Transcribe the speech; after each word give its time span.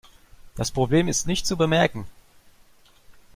Das 0.55 0.71
Problem 0.71 1.07
ist 1.07 1.27
nicht 1.27 1.45
zu 1.45 1.55
bemerken. 1.57 2.07